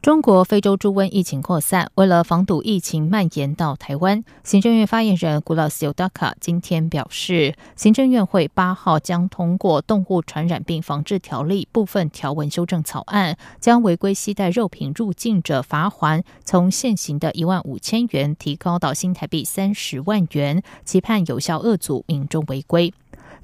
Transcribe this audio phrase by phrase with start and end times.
[0.00, 22.94] 中国非洲猪瘟疫情扩散，为了防堵疫情蔓延到台湾，行政院发言人古老斯尤达卡今天表示，行政院会八号将通过《动物传染病防治条例》部分条文修正草案，将违规携带肉品入境者罚款从现行的一万五千元提高到新台币三十万元，期盼有效遏阻民众违规。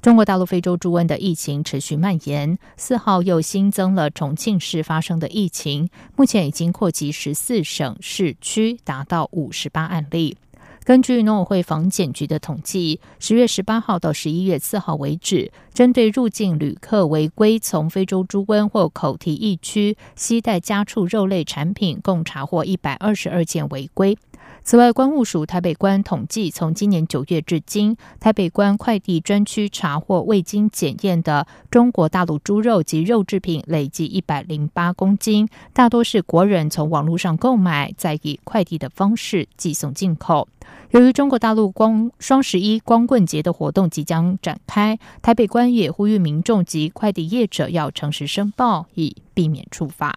[0.05, 10.37] 中国大陆非洲猪瘟的疫情持续蔓延，四号又新增了重庆市发生的疫情，目前已经扩及十四省市区，达到五十八案例。
[10.83, 24.15] 根据农委会防检局的统计，十月十八号到十一月四号为止，针对入境旅客违规从非洲猪瘟或口蹄疫区携带家畜肉类产品，共查获一百二十二件违规。
[24.65, 40.47] 此外，关务署台北关统计，从今年九月至今，台北关快递专区查获未经检验的中国大陆猪肉及肉制品累计一百零八公斤，大多是国人从网络上购买，再以快递的方式寄送进口。
[40.89, 50.15] 由于中国大陆光双十一光棍节的活动即将展开，台北关也呼吁民众及快递业者要诚实申报，以避免处罚。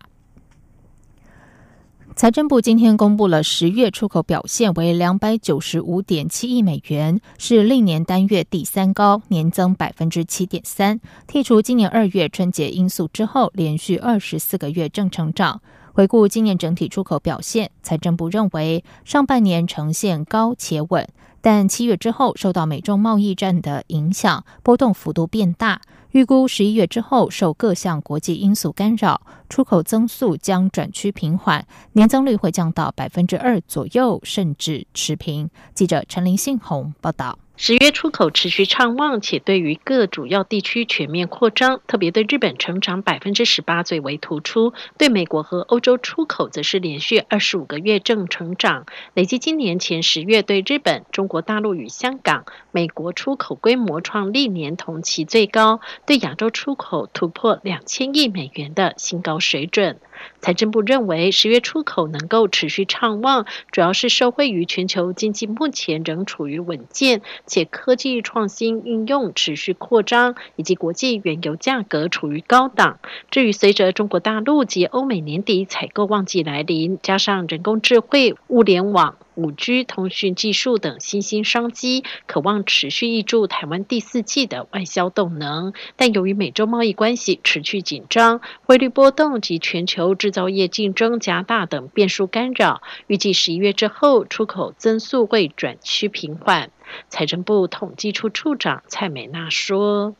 [2.18, 10.98] 财政部今天公布了十月出口表现为两百九十五点七亿美元，是历年单月第三高，年增百分之七点三。
[11.28, 15.60] 剔除今年二月春节因素之后，连续二十四个月正成长。
[15.92, 21.06] 回顾今年整体出口表现，财政部认为上半年呈现高且稳，
[21.40, 25.80] 但七月之后受到美中贸易战的影响，波动幅度变大。
[26.12, 35.50] 预估十一月之后，受各项国际因素干扰，出口增速将转趋平缓，年增率会降到百分之二左右，甚至持平。
[35.74, 37.38] 记者陈林信宏报道。
[37.60, 44.72] 十月出口持续畅旺，且对于各主要地区全面扩张，特别对日本成长百分之十八最为突出。
[44.96, 59.98] 对美国和欧洲出口则是连续二十五个月正成长，累计今年前十月对日本、中国大陆与香港、美国出口规模创历年同期最高，对亚洲出口突破两千亿美元的新高水准。
[60.40, 73.00] 财政部认为，十月出口能够持续畅旺，主要是受惠于全球经济目前仍处于稳健，且科技创新应用持续扩张，以及国际原油价格处于高档。
[73.32, 79.16] 至于随着中国大陆及欧美年底采购旺季来临，加上人工智慧、物联网。
[79.38, 85.74] 五 G 通讯技术等新兴商机，渴望持续挹注台湾第四季的外销动能。
[85.94, 96.72] 但由于美洲贸易关系持续紧张、汇率波动及全球制造业竞争加大等变数干扰，预计十一月之后出口增速会转趋平缓。
[97.08, 100.16] 财政部统计处处长蔡美娜说。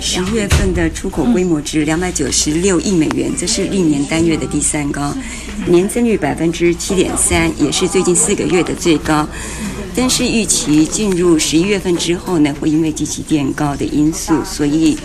[0.00, 5.14] 十月份的出口规模值两百九十六亿美元，这是历年单月的第三高，
[5.66, 9.28] 年增率百分之七点三，也是最近四个月的最高。
[9.94, 14.96] 但是预期进入十一月份之后呢，会因为机器垫高的因素，所以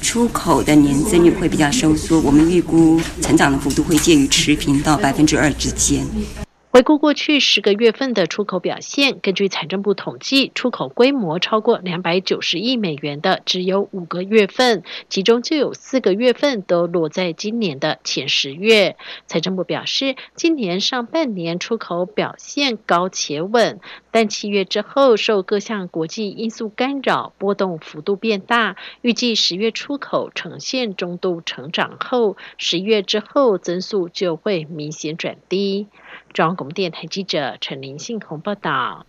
[0.00, 2.20] 出口的年增率会比较收缩。
[2.20, 6.06] 我们预估成长的幅度会介于持平到百分之二之间。
[6.72, 18.96] 回顾过去十个月份的出口表现，根据财政部统计，出口规模超过两百九十亿美元的只有五个月份，其中就有四个月份都落在今年的前十月。
[19.26, 23.78] 财政部表示，今年上半年出口表现高且稳，
[24.10, 28.76] 但七月之后受各项国际因素干扰，波动幅度变大。
[29.02, 35.88] 预计十月出口呈现中度成长后，十一月之后增速就会明显转低。
[36.32, 39.04] 中央广播电台记者陈林信宏报道，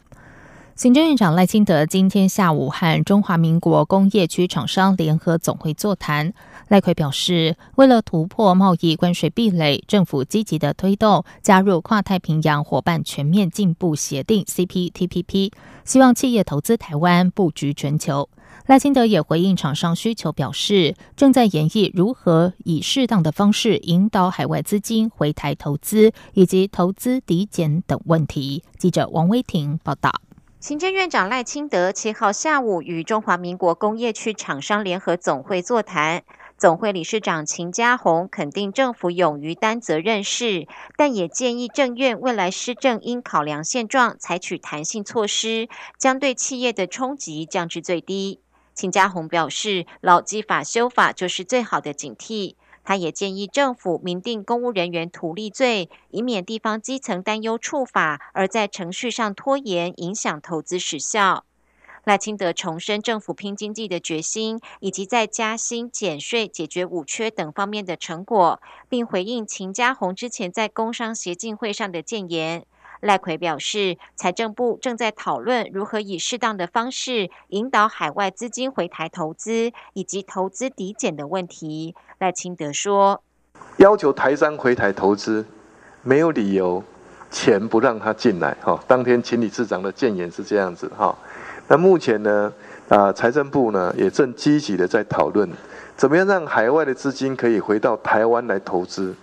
[0.76, 6.34] 行政院长赖清德今天下午和中华民国工业区厂商联合总会座谈。
[6.68, 15.54] 赖奎表示，为了突破贸易关税壁垒，政府积极的推动加入跨太平洋伙伴全面进步协定 （CPTPP），
[15.86, 18.28] 希望企业投资台湾，布局全球。
[18.66, 28.64] 赖清德也回应厂商需求，表示正在研议如何以适当的方式引导海外资金回台投资，以及投资抵减等问题。
[28.78, 30.12] 记者王威婷报道。
[30.62, 36.24] 行政院长赖清德七号下午与中华民国工业区厂商联合总会座谈。
[36.58, 40.66] 总会理事长秦家宏肯定政府勇于担责任事，
[40.96, 45.68] 但也建议政院未来施政应考量现状，采取弹性措施，
[45.98, 48.40] 将对企业的冲击降至最低。
[48.74, 52.56] 秦家宏表示，劳基法修法就是最好的警惕。
[52.84, 61.46] 他也建议政府明定公务人员图利罪，以免地方基层担忧触法，而在程序上拖延，影响投资时效。
[62.04, 72.66] 赖清德重申政府拼经济的决心，以及在加薪、减税、解决五缺等方面的成果，并回应秦家宏之前在工商协进会上的谏言。
[73.04, 81.94] 赖奎表示，财政部正在讨论如何以适当的方式引导海外资金回台投资，以及投资抵减的问题。
[82.20, 83.22] 赖清德说
[83.76, 85.46] ：“要求台商回台投资，
[86.02, 86.82] 没有理由
[87.30, 88.56] 钱不让他进来。
[88.62, 90.90] 哈，当天秦理事长的谏言是这样子。
[90.98, 91.14] 哈，
[91.68, 92.54] 那目前呢，
[92.88, 95.50] 啊，财政部呢也正积极的在讨论，
[95.98, 99.14] 怎么样让海外的资金可以回到台湾来投资，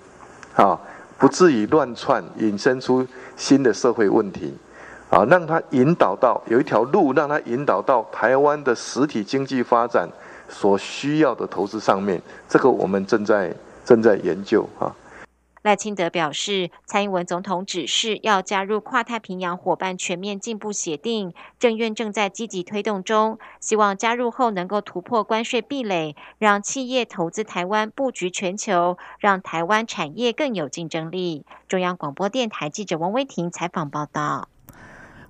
[0.55, 0.79] 啊，
[1.21, 3.07] 不至于乱窜，引申出。”
[3.37, 4.53] 新的社会问题，
[5.09, 10.07] 啊，让他引导到有一条路，让他引导到台湾的实体经济发展
[10.49, 12.21] 所需要的投资上面。
[12.49, 14.93] 这个我们正在正在研究啊。
[15.63, 31.45] 赖清德表示，蔡英文总统指示要加入跨太平洋伙伴全面进步协定，政院正在积极推动中，希望加入后能够突破关税壁垒，让企业投资台湾布局全球，让台湾产业更有竞争力。
[31.69, 34.50] 中央广播电台记者王威婷采访报道。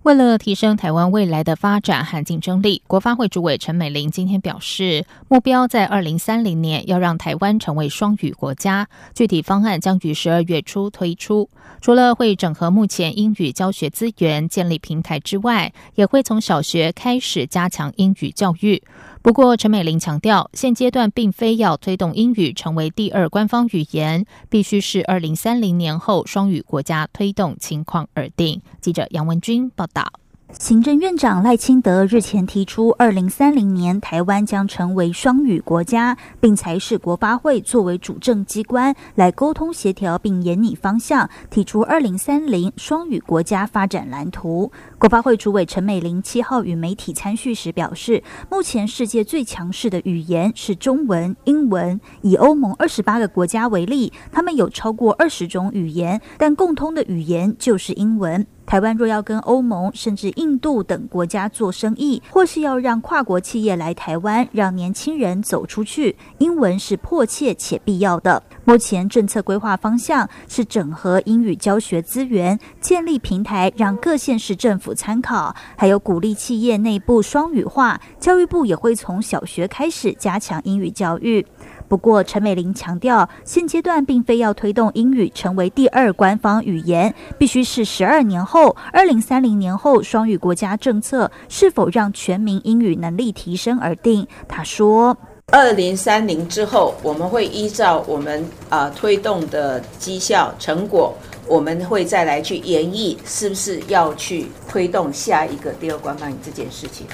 [0.02, 11.50] 为了提升台湾未来的发展和竞争力，国发会主委陈美玲今天表示，目标在二零三零年要让台湾成为双语国家，具体方案将于十二月初推出。
[11.82, 18.82] 除了会整合目前英语教学资源、建立平台之外，也会从小学开始加强英语教育。
[19.22, 28.62] 不过，陈美玲强调，现阶段并非要推动英语成为第二官方语言，必须是二零三零年后双语国家推动情况而定。
[28.80, 30.10] 记者杨文君报道。
[30.58, 44.72] 行政院长赖清德日前提出，二零三零年台湾将成为双语国家，并才是国发会作为主政机关来沟通协调并研拟方向，提出二零三零双语国家发展蓝图。
[45.00, 51.98] 国发会主委陈美玲七号与媒体参叙时表示，目前世界最强势的语言是中文、英文。
[52.20, 58.46] 以欧盟二十八个国家为例，他们有超过二十种语言，但共通的语言就是英文。
[58.66, 68.40] 台湾若要跟欧盟甚至印度等国家做生意，或是要让跨国企业来台湾，让年轻人走出去，英文是迫切且必要的。
[68.70, 78.00] 目前政策规划方向是整合英语教学资源，建立平台让各县市政府参考，还有鼓励企业内部双语化。
[78.20, 81.44] 教育部也会从小学开始加强英语教育。
[81.88, 94.24] 不过，陈美玲强调，现阶段并非要推动英语成为第二官方语言，必须是十二年后、二零三零年后双语国家政策是否让全民英语能力提升而定。
[94.46, 95.16] 他说
[95.52, 101.12] ：“二零三零之后，我们会依照我们啊推动的绩效成果，
[101.46, 107.04] 我们会再来去演绎，是不是要去推动下一个第二官方语这件事情。”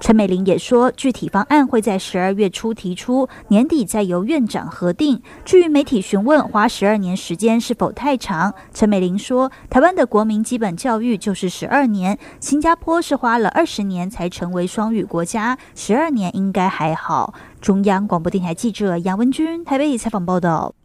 [0.00, 5.20] 陈美玲也说，具体方案会在十二月初提出，年底再由院长核定。
[5.44, 17.34] 至于媒体询问花十二年时间是否太长，陈美玲说，台湾的国民基本教育就是十二年，新加坡是花了二十年才成为双语国家，十二年应该还好。
[17.60, 20.77] 中央广播电台记者杨文君台北采访报道。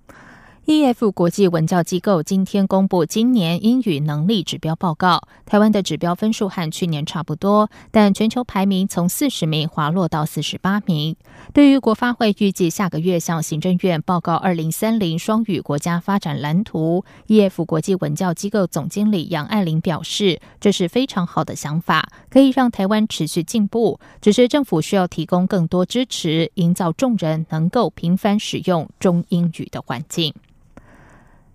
[0.66, 1.12] E.F.
[1.12, 5.22] 国际文教机构今天公布今年英语能力指标报告。
[5.46, 11.18] 台湾的指标分数和去年差不多，但全球排名从四十名滑落到四十八名。
[11.54, 17.66] 对于国发会预计下个月向行政院报告二零三零双语国家发展蓝图，E.F.
[17.66, 24.00] 国际文教机构总经理杨爱玲表示，这是非常好的想法，可以让台湾持续进步。
[24.20, 30.34] 只是政府需要提供更多支持，营造众人能够频繁使用中英语的环境。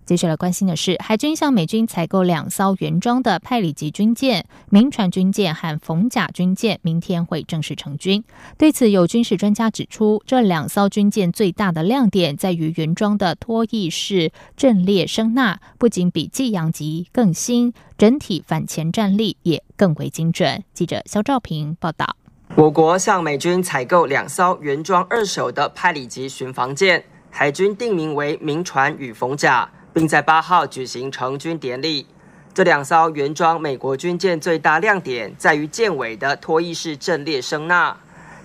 [0.09, 8.25] 接下来关心的是，海军向美军采购两艘原装的派里级军舰“民船军舰”和“冯甲军舰”，明天会正式成军。
[8.57, 20.65] 对此，有军事专家指出，这两艘军舰最大的亮点在于原装的拖曳式阵列声纳，不仅比济阳级更新，整体反潜战力也更为精准。
[20.73, 22.17] 记者肖兆平报道：
[22.55, 29.71] 我国向美军采购两艘原装二手的派里级巡防舰，海军定名为“民船”与“冯甲”。
[29.99, 32.07] 并在八号举行成军典礼。
[32.55, 37.97] 这两艘原装美国军舰最大亮点在于舰尾的拖曳式阵列声纳。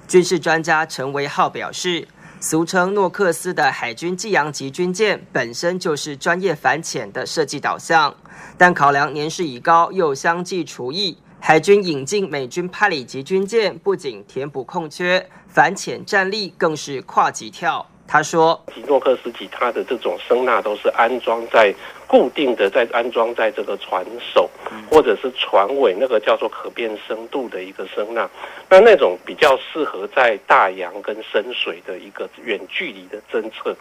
[0.07, 2.07] 军事专家陈维浩表示，
[2.39, 8.15] 俗称诺克斯的海军济阳级军舰本身就是专业反潜的设计导向，
[8.57, 17.85] 但考量年事已高又相继除役，海军引进美军派里级军舰，不仅填补空缺，反潜战力更是跨级跳。
[18.13, 21.73] 他说：“吉诺克斯基它的这种声纳都是安装在
[22.05, 24.47] 固定的，在安装在这个船首
[24.87, 28.29] 或者是船尾，那个叫做可变深度的一个声纳。
[28.69, 33.75] 那那种比较适合在大洋跟深水的一个远距离的侦测。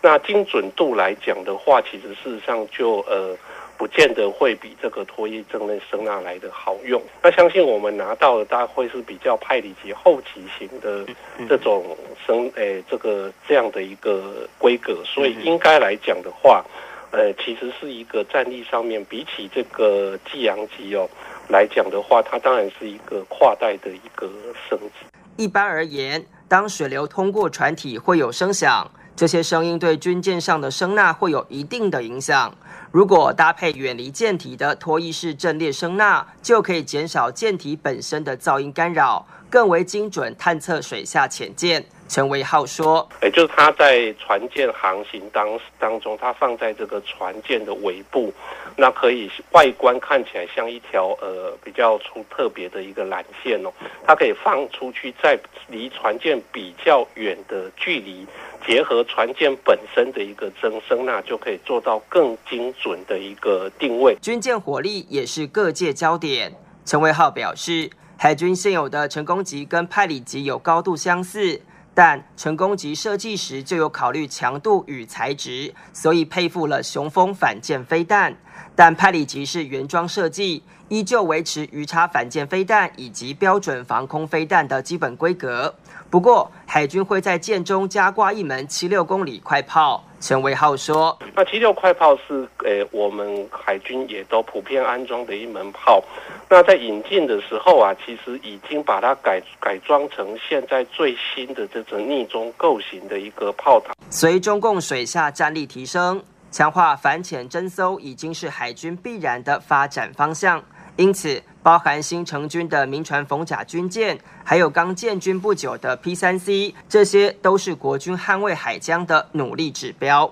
[0.00, 3.36] 那精准度来讲的话，其实事实上就呃。”
[3.76, 7.00] 不见得会比这个脱衣正内声纳来的好用。
[7.22, 11.04] 那相信我们拿到的大概会是比较派里级后期型的
[11.48, 15.02] 这种声，诶，这个这样的一个规格。
[15.04, 16.64] 所以应该来讲的话，
[17.10, 21.08] 呃，其实是一个战力上面比起这个济阳级哦
[21.48, 24.30] 来讲的话，它当然是一个跨代的一个
[24.68, 25.06] 升级。
[25.36, 32.54] 一般而言，当水流通过船体会有声响，这些声音对军舰上的声纳会有一定的影响。
[32.94, 41.84] 如果搭配远离舰体的脱衣式阵列声纳，就可以减少舰体本身的噪音干扰，更为精准探测水下潜舰。
[42.06, 48.32] 陈维浩说：“也就是它在船舰航行当当中，它放在这个船舰的尾部，
[48.76, 53.72] 那可以外观看起来像一条呃比较出特别的一个缆线哦，
[54.06, 55.36] 它可以放出去，在
[55.66, 58.24] 离船舰比较远的距离。”
[58.66, 64.16] 结合船舰本身的一个增声纳，就可以做到更精准的一个定位。
[64.22, 66.54] 军舰火力也是各界焦点。
[66.84, 71.60] 陈维浩表示，海军现有的成功级跟派里级有高度相似，
[71.94, 78.36] 但成功级设计时就有考虑强度与材质，所以配附了雄风反舰飞弹。
[78.76, 85.72] 但派里级是原装设计，依旧维持鱼叉反舰飞弹以及标准防空飞弹的基本规格。
[86.14, 90.00] 不过，海军会在舰中加挂一门七六公里快炮。
[90.20, 96.00] 陈维浩说：“那七六快炮是诶，我们海军也都普遍安装的一门炮。
[96.48, 103.92] 那在引进的时候啊，其实已经把它改改装成现在最新的这种逆中构型的一个炮塔。
[104.08, 110.62] 随中共水下战力提升，强化反潜侦搜已经是海军必然的发展方向。
[110.94, 120.30] 因此。”包含新成军的民船逢甲军舰，还有刚建军不久的 P 三 C，这些都是国军捍卫海疆的努力指标。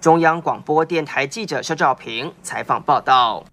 [0.00, 3.44] 中央广播电台记者肖兆平采访报道。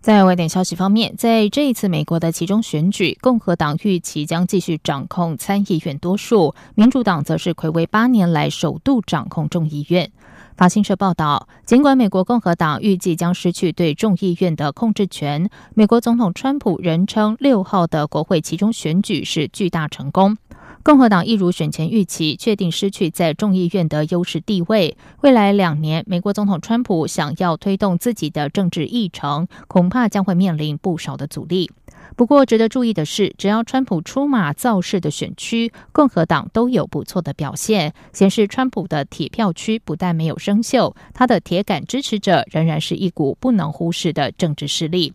[0.00, 10.10] 在外电消息方面，在这一次美国的其中选举，共和党预期将继续掌控参议院多数，民主党则是魁违八年来首度掌控众议院。
[10.58, 20.36] 法新社报道，尽管美国共和党预计将失去对众议院的控制权，美国总统川普仍称六号的国会其中选举是巨大成功。
[20.82, 24.96] 共和党一如选前预期，确定失去在众议院的优势地位。
[25.20, 31.70] 未来两年，美国总统川普想要推动自己的政治议程，恐怕将会面临不少的阻力。
[32.18, 45.14] 不过，值得注意的是，只要川普出马造势的选区，共和党都有不错的表现，显示川普的铁票区不但没有生锈，他的铁杆支持者仍然是一股不能忽视的政治势力。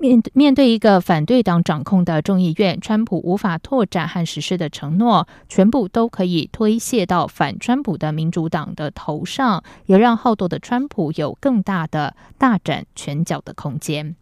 [0.00, 14.16] 面面对一个反对党掌控的众议院，川普无法拓展和实施的承诺，全部都可以推卸到反川普的民主党的头上，也让好斗的川普有更大的大展拳脚的空间。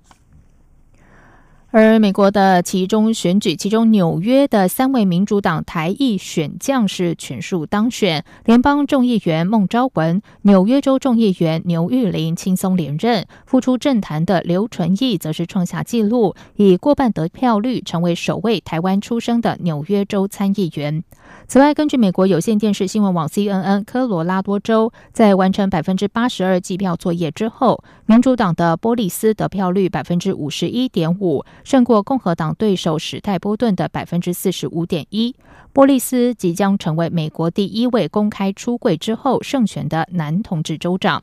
[1.71, 21.05] 而美国的其中选举，其中纽约的三位民主党台裔选将是全数当选，联邦众议员孟昭文、纽约州众议员牛玉林轻松连任，复出政坛的刘纯义则是创下纪录，以过半得票率成为首位台湾出生的纽约州参议员。
[21.47, 35.37] 此外，根据美国有线电视新闻网 CNN，科罗拉多州在完成百分之八十二计票作业之后，民主党的波利斯得票率百分之五十一点五，胜过共和党对手史泰波顿的百分之四十五点一。
[35.75, 41.23] 波利斯即将成为美国第一位公开出柜之后胜选的男同志州长。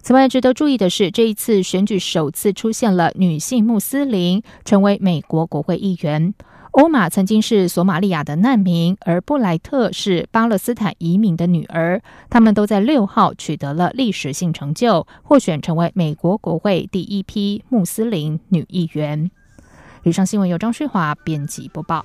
[0.00, 6.32] 此外，值得注意的是，这一次选举首次出现了女性穆斯林成为美国国会议员。
[6.70, 12.00] 欧玛曾经是索马利亚的难民，而布莱特是巴勒斯坦移民的女儿。
[12.30, 19.30] 他们都在六号取得了历史性成就，获选成为美国国会第一批穆斯林女议员。
[20.04, 22.04] 以上新闻由张旭华编辑播报。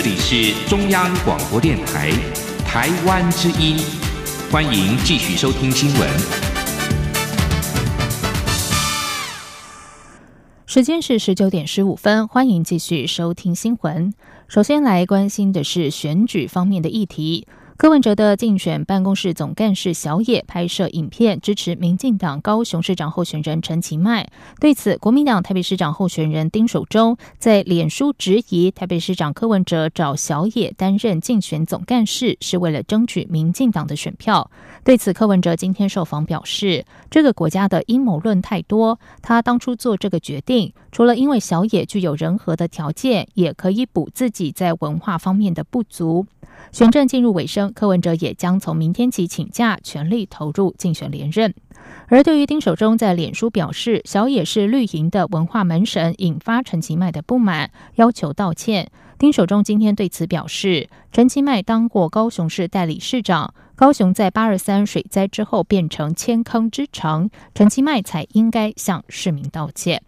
[0.00, 2.12] 这里是中央广播电台
[2.64, 3.76] 台湾之音，
[4.48, 6.08] 欢迎继续收听新闻。
[10.66, 14.14] 时间是十九点十五分，欢迎继续收听新闻。
[14.46, 17.48] 首先来关心的是选举方面的议题。
[17.78, 24.28] 柯文哲的竞选办公室总干事小野拍摄影片支持民进党高雄市长候选人陈其迈。
[24.58, 34.50] 对此，国民党台北市长候选人丁守中在脸书质疑台北市长柯文哲找小野担任竞选总干事是为了争取民进党的选票。
[34.82, 46.26] 对此，柯文哲今天受访表示，这个国家的阴谋论太多，他当初做这个决定，除了因为小野具有人和的条件，也可以补自己在文化方面的不足。
[46.72, 51.54] 选战进入尾声，柯文哲也将从明天起请假，全力投入竞选连任。
[52.08, 58.90] 而对于丁守中在脸书表示小野是绿营的文化门神，引发陈其迈的不满，要求道歉。
[59.18, 70.02] 丁守中今天对此表示，陈其迈当过高雄市代理市长，高雄在八二三水灾之后变成千坑之城，陈其迈才应该向市民道歉。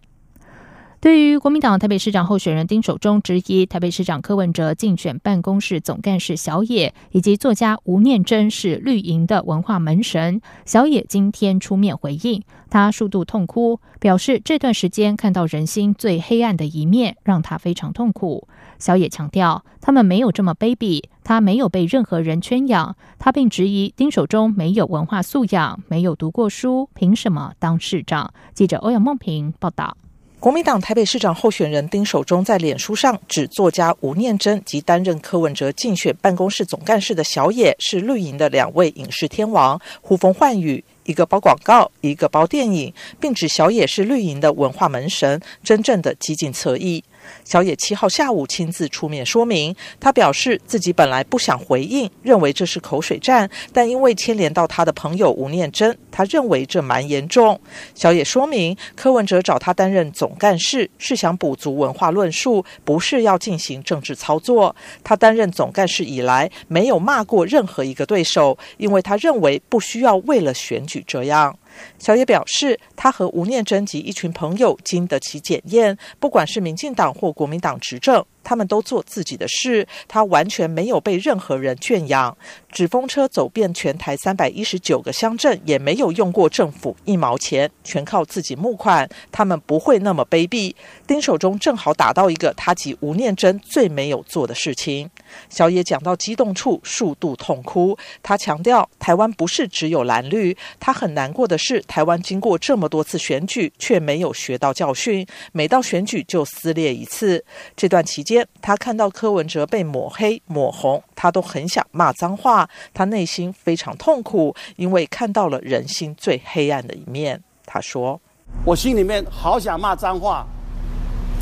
[1.01, 18.47] 对于国民党台北市长候选人丁守中质疑台北市长柯文哲竞选办公室总干事小野以及作家吴念真是绿营的文化门神，小野今天出面回应，他数度痛哭，表示这段时间看到人心最黑暗的一面，让他非常痛苦。
[18.77, 28.31] 小野强调，他们没有这么卑鄙，他没有被任何人圈养，他并质疑丁守中没有文化素养，没有读过书，凭什么当市长？
[28.53, 29.97] 记者欧阳梦平报道。
[30.41, 47.03] 国民党台北市长候选人丁守中在脸书上指作家吴念真及担任柯文哲竞选办公室总干事的小野是绿营的两位影视天王，呼风唤雨，一个包广告，一个包电影，并指小野是绿营的文化门神，真正的激进侧翼。
[47.43, 57.59] 小野七号下午亲自出面说明，他表示自己本来不想回应，认为这是口水战，但因为牵连到他的朋友吴念真，他认为这蛮严重。
[57.93, 64.75] 小野说明，柯文哲找他担任总干事是想补足文化论述，不是要进行政治操作。
[65.03, 71.57] 他担任总干事以来，没有骂过任何一个对手，因为他认为不需要为了选举这样。
[71.99, 78.23] 小野表示，他和吴念真及一群朋友经得起检验，不管是民进党或国民党执政。
[78.43, 82.35] 他们都做自己的事，他完全没有被任何人圈养。
[82.71, 89.07] 纸风车走遍全台三百一十九个乡镇，也没有用过政府一毛钱，全靠自己募款。
[89.31, 90.73] 他们不会那么卑鄙。
[91.05, 95.09] 丁守中正好打到一个他及吴念真最没有做的事情。
[95.49, 97.97] 小野讲到激动处，数度痛哭。
[98.23, 100.55] 他强调，台湾不是只有蓝绿。
[100.79, 107.43] 他很难过的是，台湾经过这么多次选举，却没有学到教训，每到选举就撕裂一次。
[107.75, 108.30] 这段期间。
[108.61, 117.41] 他看到柯文哲被抹黑抹红，他都很想骂脏话，他内心非常痛苦，因为看到了人心最黑暗的一面。
[117.65, 118.19] 他说
[118.65, 120.45] ：“我心里面好想骂脏话，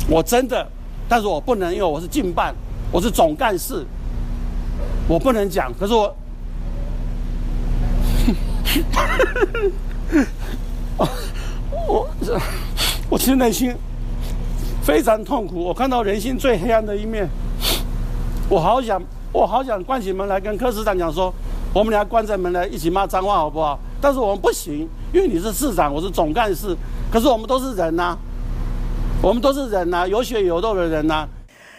[0.08, 0.66] 我真的，
[1.08, 2.54] 但是我不能，因为我是近办，
[2.92, 3.84] 我是总干事，
[5.08, 5.72] 我不能讲。
[5.78, 6.16] 可是我，
[11.88, 12.08] 我，
[13.10, 13.74] 我其实内心。”
[14.82, 17.28] 非常痛苦，我看到人性最黑暗的一面。
[18.48, 19.00] 我好想，
[19.32, 21.32] 我好想关起门来跟柯市长讲说，
[21.72, 23.78] 我们俩关在门来一起骂脏话好不好？
[24.00, 26.74] 但是我们不行，因为你是市长，我是总干事。
[27.12, 28.16] 可是我们都是人呐，
[29.22, 31.28] 我们都是人呐，有血有肉的人呐。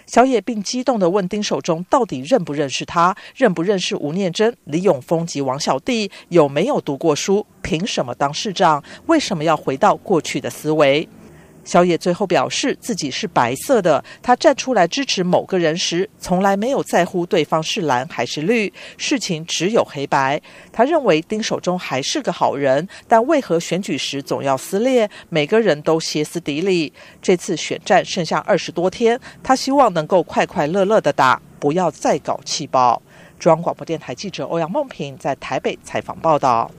[0.05, 3.15] 小野并激动地问丁守中，到底认不认识他？
[3.35, 6.11] 认不认识吴念真、李永峰及王小弟？
[6.29, 7.45] 有没有读过书？
[7.61, 8.83] 凭什么当市长？
[9.05, 11.07] 为什么要回到过去的思维？
[11.63, 14.03] 小野最后表示自己是白色的。
[14.21, 20.41] 他站出来支持某个人时，从来没有在乎对方是蓝还是绿，事情只有黑白。
[20.71, 25.09] 他认为丁守中还是个好人，但为何选举时总要撕裂？
[25.29, 26.91] 每个人都歇斯底里。
[27.21, 33.01] 这次选战剩下二十多天，他希望能够快快乐乐的打，不要再搞气爆。
[33.39, 36.69] 中央广播电台记者欧阳梦平在台北采访报道。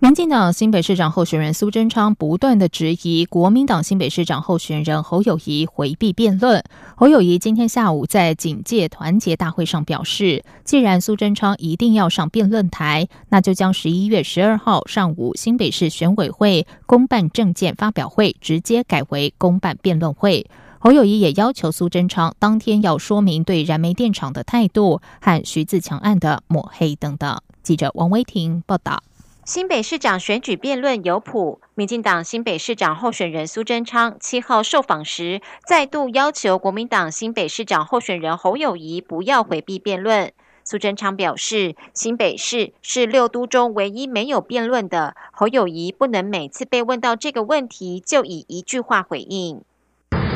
[0.00, 6.62] 民进党新北市长候选人苏贞昌不断的质疑国民党新北市长候选人侯友谊回避辩论。
[6.94, 20.48] 侯友谊今天下午在警界团结大会上表示，既然苏贞昌一定要上辩论台，那就将十一月十二号上午新北市选委会公办证件发表会直接改为公办辩论会。
[20.78, 27.36] 侯友谊也要求苏贞昌当天要说明对燃煤电厂的态度和徐自强案的抹黑等等。
[27.64, 29.02] 记者王威婷报道。
[29.48, 40.30] 新北市长选举辩论有谱，民进党新北市长候选人苏贞昌七号受访时，再度要求国民党新北市长候选人侯友谊不要回避辩论。
[40.64, 49.62] 苏贞昌表示，新北市是六都中唯一没有辩论的，侯友谊不能每次被问到这个问题就以一句话回应。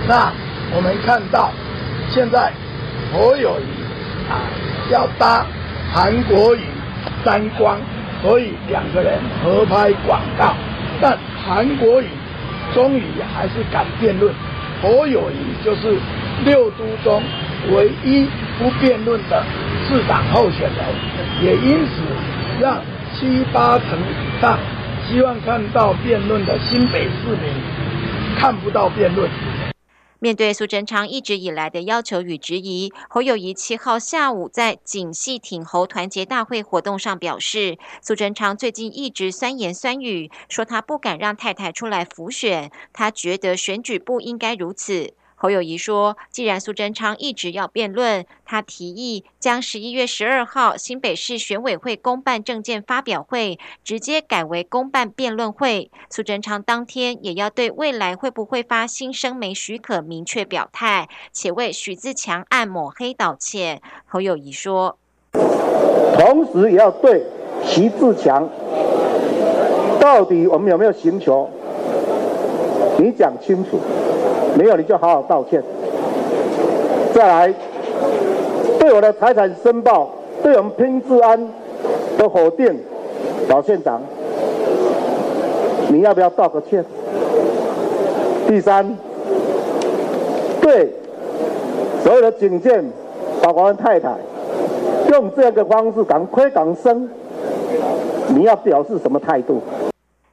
[0.08, 0.32] 那
[0.74, 1.52] 我们看到
[2.14, 2.50] 现在
[3.12, 4.48] 侯友谊啊
[4.90, 5.46] 要搭
[5.92, 6.66] 韩国语
[7.22, 7.78] 三光，
[8.22, 10.54] 所以两个人合拍广告，
[11.00, 11.18] 但。
[11.44, 12.06] 韩国瑜
[12.72, 13.02] 终于
[13.34, 14.32] 还是敢辩论，
[14.80, 15.96] 侯友谊就是
[16.44, 17.20] 六都中
[17.72, 18.28] 唯一
[18.60, 19.42] 不辩论的
[19.84, 20.78] 市长候选人，
[21.42, 22.00] 也因此
[22.60, 22.78] 让
[23.12, 24.56] 七八成以上
[25.08, 27.52] 希望看到辩论的新北市民
[28.38, 29.28] 看不到辩论。
[30.22, 45.14] 面对苏贞昌一直以来的要求与质疑，侯友谊七号下午在景系挺侯团结大会活动上表示，苏贞昌最近一直酸言酸语，说他不敢让太太出来浮选，他觉得选举不应该如此。
[45.42, 55.90] 侯友谊说：“既然苏贞昌一直要辩论，他提议将十一月十二号新北市选委会公办证件发表会直接改为公办辩论会。
[56.08, 64.96] 苏贞昌当天也要对未来会不会发新生媒许可明确表态，且为许自强案抹黑道歉。”侯友谊说
[65.34, 67.24] ：“同时也要对
[67.64, 68.48] 徐自强，
[69.98, 71.50] 到底我们有没有寻求？
[72.96, 73.80] 你讲清楚。”
[74.56, 75.62] 没有你就好好道歉。
[77.14, 77.54] 再来，
[78.78, 80.10] 对我的财产申报，
[80.42, 81.38] 对我们拼治安
[82.16, 82.78] 的否定，
[83.48, 84.00] 老县长，
[85.88, 86.84] 你要不要道个歉？
[88.48, 88.96] 第三，
[90.60, 90.90] 对
[92.02, 92.84] 所有的警舰，
[93.42, 94.14] 包括太太，
[95.10, 97.08] 用这样的方式港亏港生，
[98.28, 99.60] 你要表示什么态度？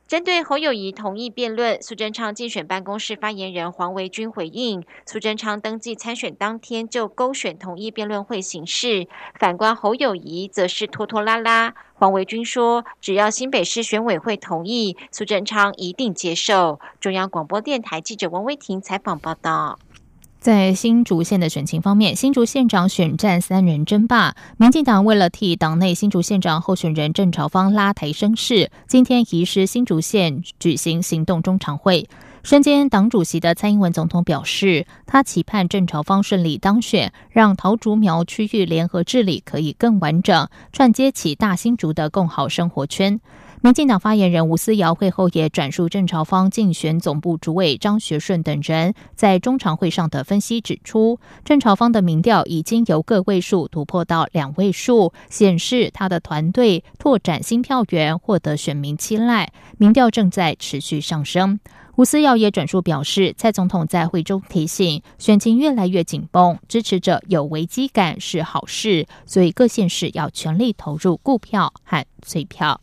[0.10, 11.76] 针对侯友谊同意辩论，苏贞昌竞选办公室发言人黄维军回应：苏贞昌登记参选当天就勾选同意辩论会形式，反观侯友谊则是拖拖拉拉。
[11.94, 19.78] 黄维军说：“只要新北市选委会同意，苏贞昌一定接受。”中央广播电台记者王威婷采访报道。
[20.40, 24.36] 在新竹县的选情方面，新竹县长选战三人争霸。
[24.58, 32.08] 民进党为了替党内新竹县长候选人郑朝芳拉抬声势，今天移师新竹县举行行动中常会。
[32.42, 43.20] 身兼党主席的蔡英文总统表示，他期盼郑朝芳顺利当选，让桃竹苗区域联合治理可以更完整，串接起大新竹的共好生活圈。
[43.62, 61.60] 民进党发言人吴思瑶会后也转述郑朝芳竞选总部主委张学顺等人在中常会上的分析，指出郑朝芳的民调已经由个位数突破到两位数，显示他的团队拓展新票源，获得选民青睐，民调正在持续上升。
[61.98, 72.80] 吴思瑶也转述表示，蔡总统在会中提醒，选情越来越紧绷，支持者有危机感是好事，所以各县市要全力投入顾票和催票。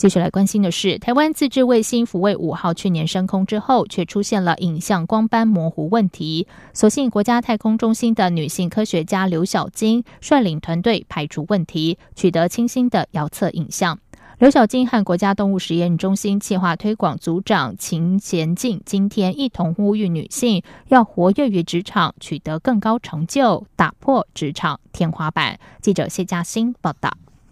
[0.00, 6.46] 接下来关心的是，台湾自制卫星福卫五号去年升空之后，却出现了影像光斑模糊问题。
[6.72, 13.98] 所幸国家太空中心的女性科学家刘小金率领团队排除问题，取得清新的遥测影像。
[14.38, 25.60] 刘小金和国家动物实验中心企划推广组长秦贤静今天一同呼吁女性要活跃于职场，取得更高成就，打破职场天花板。
[25.82, 27.10] 记者谢嘉欣报道。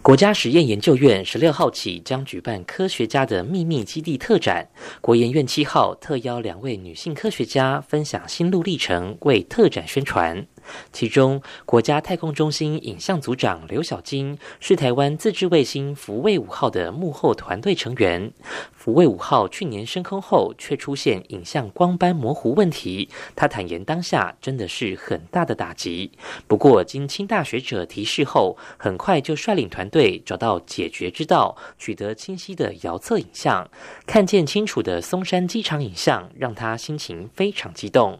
[0.08, 4.66] 国家实验研究院十六号起将举办科学家的秘密基地特展。
[5.02, 10.46] 国研院七号特邀两位女性科学家分享心路历程，为特展宣传。
[10.92, 18.32] 其中，国家太空中心影像组长刘晓金是台湾自制卫星福卫五号的幕后团队成员。
[18.72, 23.08] 福卫五号去年升空后，却出现影像光斑模糊问题。
[23.36, 26.12] 他坦言，当下真的是很大的打击。
[26.46, 33.68] 不过，经清大学者提示后，很快就率领团队找到解决之道，取得清晰的遥测影像，
[34.06, 38.18] 看见清楚的松山机场影像，让他心情非常激动。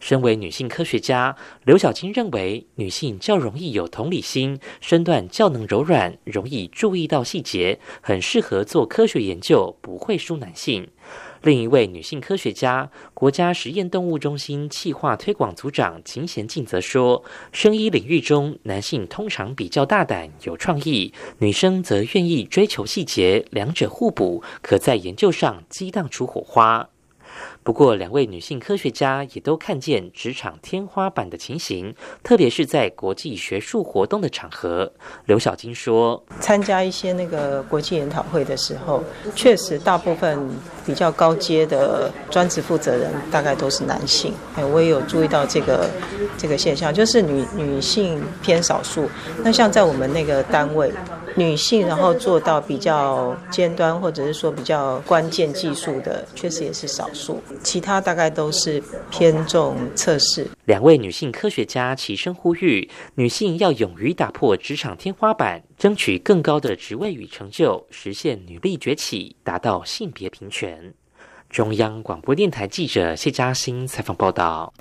[0.00, 10.88] 身为女性科学家，刘小金认为女性较容易有同理心，身段较能柔软，容易注意到细节，很适合做科学研究，不会输男性。
[11.42, 26.88] 另一位女性科学家，国家实验动物中心气化推广组长秦贤静则说，生医领域中，男性通常比较大胆有创意，女生则愿意追求细节，两者互补，可在研究上激荡出火花。
[27.62, 34.90] 不过，两位女性科学家也都看见职场天花板的情形，特别是在国际学术活动的场合。
[35.26, 40.38] 刘小金说：“参加一些那个国际研讨会的时候，确实大部分
[40.86, 44.32] 比较高阶的专职负责人大概都是男性。
[44.56, 45.90] 哎，我也有注意到这个
[46.38, 49.10] 这个现象，就是女女性偏少数。
[49.42, 50.90] 那像在我们那个单位。”
[51.36, 57.40] 女性，然后做到比较尖端，或者是说比较关键技术的，确实也是少数。
[57.62, 60.46] 其他大概都是偏重测试。
[60.64, 70.92] 两位女性科学家齐声呼吁，女性要勇于打破职场天花板，争取更高的职位与成就，实现女力崛起，达到性别平权。
[71.48, 74.72] 中央广播电台记者谢嘉欣采访报道。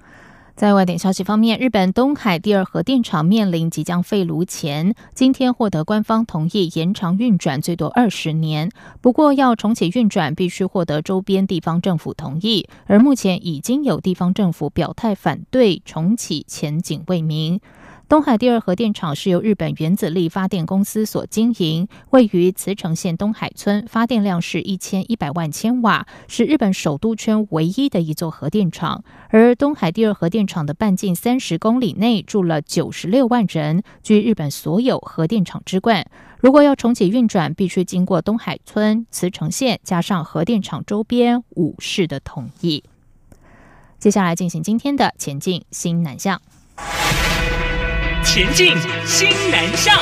[0.58, 8.72] 在外电消息方面，日本东海第二核电厂面临即将废炉前，今天获得官方同意延长运转最多二十年。
[9.00, 17.62] 不过，要重启运转，必须获得周边地方政府同意，而目前已经有地方政府表态反对重启，前景未明。
[18.10, 29.04] 东海第二核电厂是由日本原子力发电公司所经营，位于茨城县东海村，发电量是一千一百万千瓦，是日本首都圈唯一的一座核电厂。
[29.28, 36.06] 而东海第二核电厂的半径三十公里内住了九十六万人，居日本所有核电厂之冠。
[36.40, 42.86] 如果要重启运转，必须经过东海村、茨城县加上核电厂周边五市的同意。
[44.00, 46.42] 接下来进行今天的前进新南向。
[48.38, 48.68] 前进，
[49.04, 49.98] 新南向。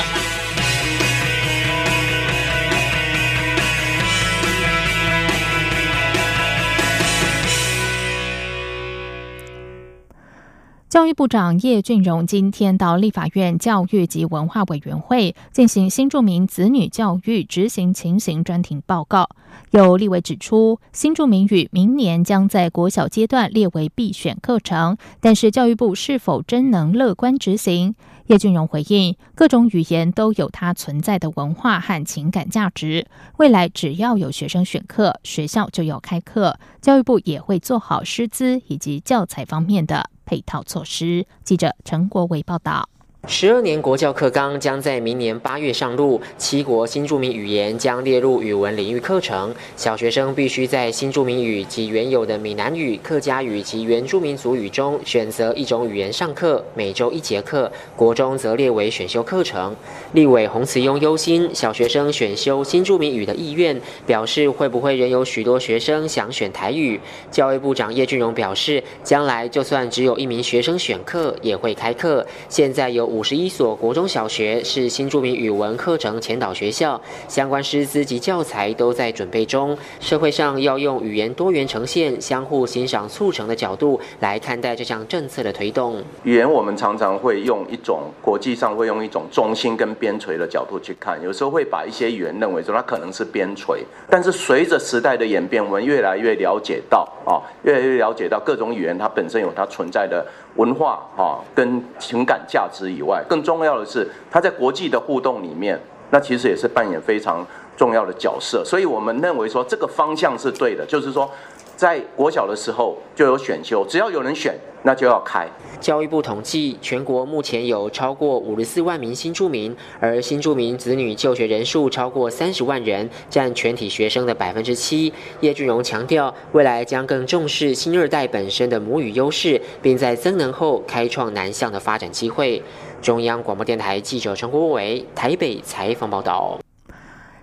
[10.90, 19.30] 教育部长叶俊荣今天到立法院教育及文化委员会进行新著名子女教育执行情形专题报告。
[19.70, 27.94] 有立委指出，新著名语明年将在国小阶段列为必选课程，但是教育部是否真能乐观执行？
[28.26, 33.06] 叶俊荣回应：各种语言都有它存在的文化和情感价值。
[33.36, 41.24] 未来只要有学生选课，学校就要开课，教育部也会做好师资以及教材方面的配套措施。
[41.44, 42.88] 记者陈国伟报道。
[43.28, 49.52] 十二年国教课纲将在明年八月上路，七国新著名语言将列入语文领域课程。
[49.74, 57.70] 小学生必须在新著名语及原有的闽南语、客家语及原住民族语中选择一种语言上课，每周一节课。
[57.96, 59.74] 国中则列为选修课程。
[60.12, 67.00] 立委洪慈庸忧心小学生选修新著名语的意愿，表示会不会仍有许多学生想选台语？
[67.32, 72.24] 教育部长叶俊荣表示，将来就算只有一名学生选课，也会开课。
[72.48, 73.15] 现在有。
[73.16, 79.74] 五十一所国中小学是新著名语文课程前导学校，相关师资及教材都在准备中。
[80.00, 85.96] 社会上要用语言多元呈现、相互欣赏促成的角度来看待这项政策的推动。
[86.24, 93.78] 语言我们常常会用一种国际上会用一种中心跟边陲的角度去看，有时候会把一些语言认为说它可能是边陲，
[94.10, 100.26] 但是随着时代的演变，我们越来越了解到啊，越来越了解到各种语言它本身有它存在的。
[100.56, 108.62] 文化哈跟情感价值以外，更重要的是，它在国际的互动里面，那其实也是扮演非常重要的角色。
[108.64, 111.30] 所以我们认为说，这个方向是对的，就是说。
[111.76, 115.46] 在国小的时候就有选修，只要有人选，那就要开。
[115.78, 125.12] 教育部统计，全国目前有超过五十四万名新住民，而新住民子女就学人数超过三十万人，占全体学生的百分之七。
[125.40, 132.62] 叶俊荣强调，未来将更重视新二代本身的母语优势，并在增能后开创南向的发展机会。
[133.02, 136.58] 中央广播电台记者陈国伟台北采访报道。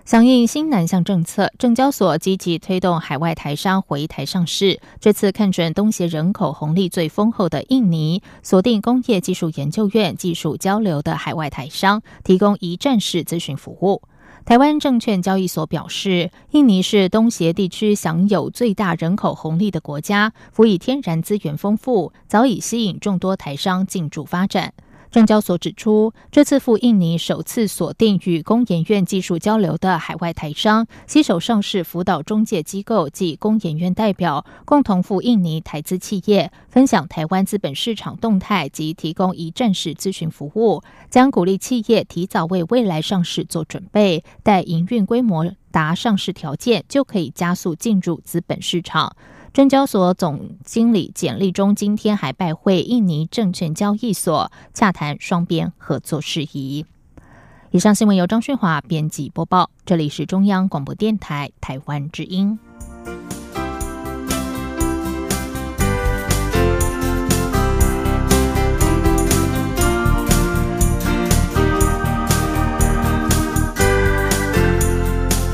[0.04, 4.78] 响应新南向政策，证交所积极推动海外台商回台上市。
[5.00, 14.02] 这次看准东协人口红利最丰厚的印尼，锁定工业技术研究院技术交流的海外台商，提供一站式咨询服务。
[14.44, 24.74] 台湾证券交易所表示，印尼是东协地区享有最大人口红利的国家，辅以天然资源丰富，早已吸引众多台商进驻发展。
[25.14, 49.14] 证交所指出，这次赴印尼首次锁定与工研院技术交流的海外台商，携手上市辅导中介机构及工研院代表，共同赴印尼台资企业分享台湾资本市场动态及提供一站式咨询服务，将鼓励企业提早为未来上市做准备，待营运规模达上市条件，就可以加速进入资本市场。
[49.54, 56.84] 证交所总经理简历中今天还拜会印尼证券交易所，洽谈双边合作事宜。
[57.70, 62.58] 以上新闻由张旭华编辑播报，这里是中央广播电台台湾之音。